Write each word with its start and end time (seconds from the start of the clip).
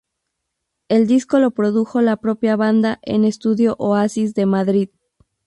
El 0.89 1.05
disco 1.05 1.37
lo 1.37 1.51
produjo 1.51 2.01
la 2.01 2.17
propia 2.17 2.55
banda 2.55 2.97
en 3.03 3.23
"Estudios 3.23 3.75
Oasis" 3.77 4.33
de 4.33 4.47
Madrid. 4.47 4.89